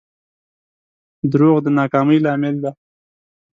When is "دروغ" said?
1.31-1.57